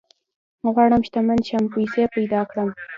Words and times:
غواړم 0.73 1.01
شتمن 1.07 1.39
شم، 1.47 1.63
پيسي 1.73 2.03
پيدا 2.15 2.41
کړم 2.49 2.69